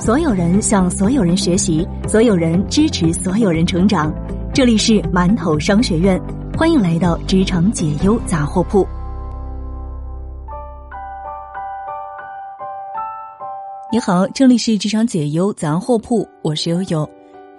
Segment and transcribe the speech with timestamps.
[0.00, 4.10] 所有人向所有人学习，所有人支持所有人成长。
[4.54, 6.18] 这里是馒头商学院，
[6.56, 8.88] 欢迎来到职场解忧杂货铺。
[13.92, 17.06] 你好，这里是职场解忧杂货铺，我是悠悠。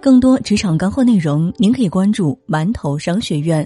[0.00, 3.64] 更多职场干货内容，您可以关注馒头商学院。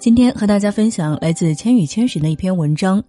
[0.00, 3.00] 今天和大家分享来自千与千寻的一篇文章，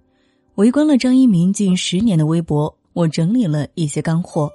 [0.54, 4.52] 围观了张一鸣近十年的微博，我整理了一些干货。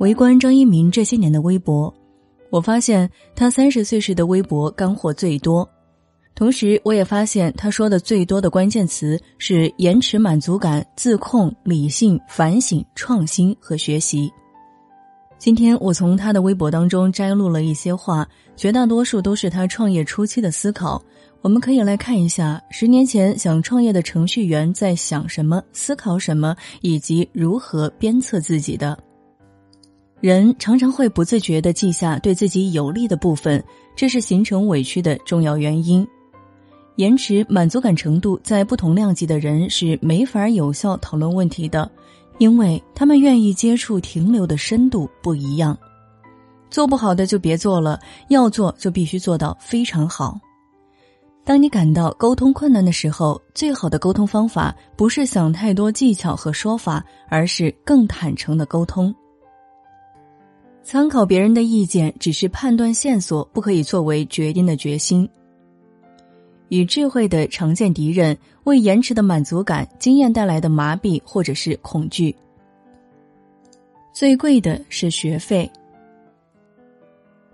[0.00, 1.92] 围观张一鸣这些年的微博，
[2.48, 5.68] 我发现他三十岁时的微博干货最多，
[6.34, 14.32] 同时我也发现他说的最多的关键词是延迟满足感、自控、理性、反省、创新和学习。
[15.36, 18.26] 今天我从他的微博当中摘录了一些话，
[18.56, 21.02] 绝大多数都是他创业初期的思考。
[21.42, 28.98] 我们可以来看一下十年前想创业的程序员在想什么、思考什么，以及如何鞭策自己的。
[30.20, 33.62] 人常常会不自觉地记下对自己有利的部分，
[33.96, 36.06] 这是形成委屈的重要原因。
[36.96, 41.90] 延迟满足感程度在不同量级的人是没法有效讨论问题的，
[42.36, 45.76] 因为他们愿意接触停留的深度不一样。
[46.68, 47.98] 做不好的就别做了，
[48.28, 50.38] 要做就必须做到非常好。
[51.42, 59.14] 当你感到沟通困难的时候，最好的沟通方法不是想太多技巧和说法，而是更坦诚的沟通。
[60.82, 65.28] 参考别人的意见只是判断线索，不可以作为决定的决心。
[66.68, 72.34] 与智慧的常见敌人为延迟的满足感、经验带来的麻痹或者是恐惧。
[74.12, 75.70] 最贵的是学费。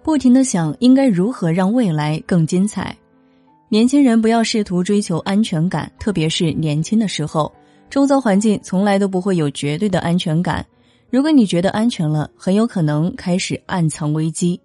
[0.02, 2.96] 不停的想应该如何让未来更精彩。
[3.68, 7.52] 年轻人不要试图追求安全感，特别是年轻的时候，
[7.90, 10.64] 周遭环境从来都不会有绝对的安全感。
[11.08, 14.60] 如果你觉得安全了，很有可能开始暗藏危机。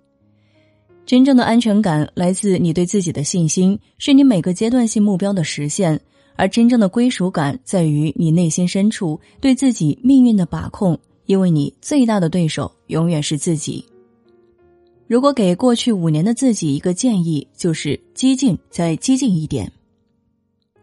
[1.06, 5.98] 真正的安全感来自你对自己的信心，是你每个阶段性目标的实现；
[6.36, 13.84] 而真正的归属感在于你内心深处对自己命运的把控，因为你最大的对手永远是自己。
[15.08, 19.70] 如果给过去五年的自己一个建议，就是激进，再激进一点。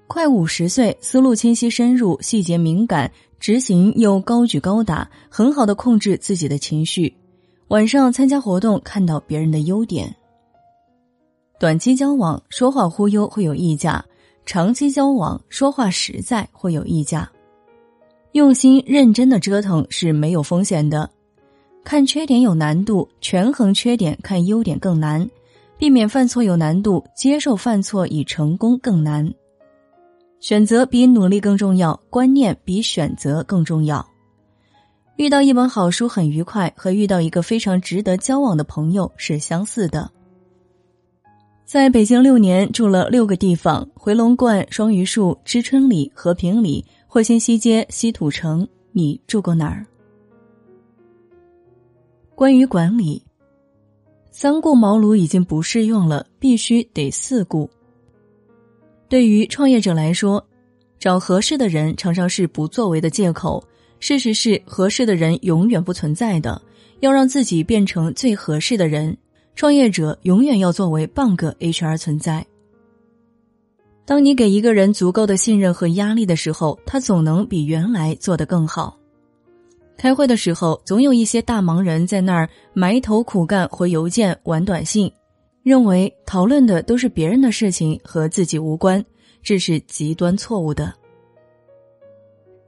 [0.07, 3.11] 快五十岁，思路清晰深入，细节敏感。
[3.39, 7.15] 执行又高举高打，很好的控制自己的情绪。
[7.69, 10.15] 晚上参加活动，看到别人的优点。
[11.59, 14.05] 短期交往说话忽悠会有溢价，
[14.47, 17.31] 长期交往说话实在会有溢价。
[18.33, 21.09] 用心认真的折腾是没有风险的。
[21.85, 25.29] 看缺点有难度，权衡缺点看优点更难。
[25.79, 29.33] 避免犯错有难度，接受犯错以成功更难。
[30.41, 34.07] 选择比努力更重要，观念比选择更重要。
[35.17, 40.11] 遇到一本好书很愉快，和遇到一个非常值得交往的朋友是相似的。
[41.65, 48.67] 在北京六年，住了六个地方：回龙观、双榆树、知春里、和平里、惠新西街、西土城。
[48.93, 49.85] 你住过哪儿？
[52.35, 53.23] 关于管理，
[54.31, 57.69] 三顾茅庐已经不适用了，必须得四顾。
[59.09, 60.45] 对于创业者来说，
[60.99, 63.63] 找合适的人常常是不作为的借口。
[64.01, 66.61] 事实是，合适的人永远不存在的。
[67.01, 69.17] 要让自己变成最合适的人，
[69.55, 72.45] 创业者永远要作为半个 HR 存在。
[74.05, 78.99] 当你给一个人足够的信任和压力的时候，他总能比原来做得更好。
[79.97, 85.11] 开会的时候，总有一些大忙人在那儿埋头苦干、回邮件、玩短信。
[85.69, 89.05] 认为讨论的都是别人的事情和自己无关，
[89.43, 90.95] 这是极端错误的。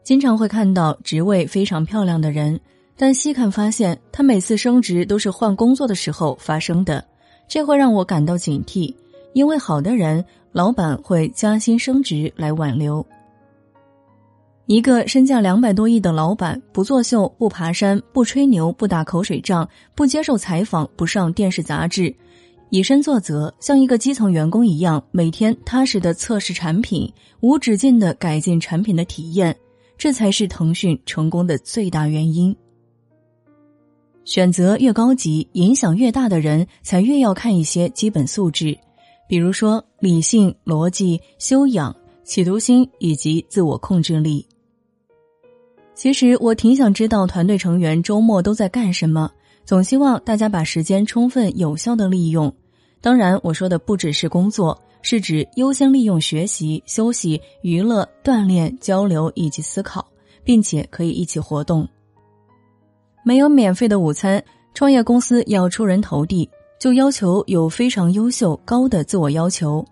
[0.03, 2.61] 经常会看到职位非常漂亮的人，
[2.99, 7.03] 但细看发现他每次升职都是换工作的时候发生的，
[7.49, 8.95] 这会让我感到警惕。
[9.33, 10.23] 因为好的人，
[10.53, 13.07] 老板会加薪升职来挽留。
[14.67, 22.15] 一个身价两百多亿的老板，不作秀，不爬山，不吹牛，不打口水仗，不接受采访，不上电视杂志。
[22.71, 29.57] 以身作则，像一个基层员工一样，每天踏实的测试产品，无止境的改进产品的体验，
[29.99, 32.57] 这才是腾讯成功的最大原因。
[34.25, 38.79] 选择越高级、影响越大的人，才越要看一些基本素质，
[39.29, 44.47] 比如说理性、逻辑、修养、企图心以及自我控制力。
[45.97, 49.31] 其实我挺想知道团队成员周末都在干什么，
[49.71, 52.53] 总希望大家把时间充分有效的利用。
[53.01, 60.05] 当然，我说的不只是工作，是指优先利用学习、休息、娱乐、锻炼、交流以及思考，
[60.43, 61.89] 并且可以一起活动。
[63.23, 64.43] 没有免费的午餐，
[64.75, 66.51] 创业公司要出人头地，
[66.81, 69.87] 就要求有非常优秀、高的自我要求。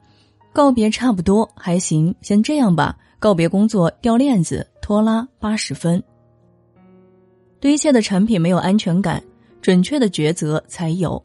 [0.52, 2.98] 告别差不多还行，先这样吧。
[3.20, 6.02] 告别工作掉链子，拖拉八十分。
[7.60, 9.22] 对一切的产品没有安全感，
[9.60, 11.22] 准确的抉择才有。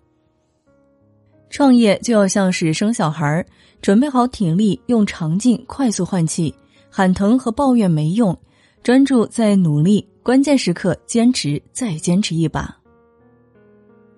[1.49, 3.45] 创业就要像是生小孩儿
[3.81, 6.53] 准备好体力，用长劲快速换气，
[6.89, 8.35] 喊疼和抱怨没用，
[8.81, 12.75] 专注在努力，关键时刻坚持再坚持一把。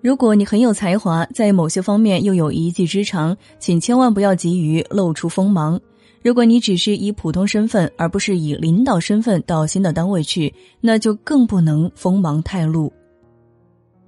[0.00, 5.78] 如果你很有才华，在某些方面又有一技之长，请千万不要急于露出锋芒。
[6.22, 12.92] 如果你只是以普通身份，而不是以领导身份到新的单位去，那就更不能锋芒太露。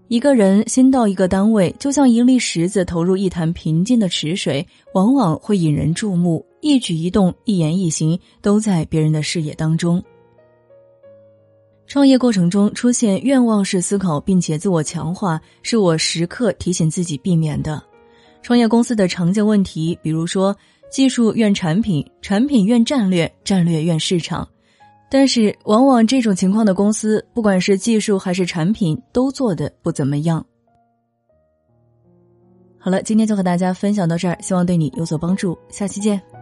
[0.08, 10.02] 一个人新到一个单位，就像一粒石子投入一潭平静的池水，往往会引人注目，一举一动、一言一行都在别人的视野当中。
[11.87, 17.82] 创业过程中出现愿望式思考，并且自我强化，是我时刻提醒自己避免的。
[18.40, 20.56] 创业公司的常见问题，比如说
[20.90, 24.49] 技术怨产品，产品怨战略，战略怨市场。
[25.10, 30.44] 但是，往往这种情况的公司，不管是技术还是产品，都做的不怎么样。
[32.78, 35.58] 好了，今天就和大家分享到这儿，希望对你有所帮助。
[35.70, 36.38] 下期见。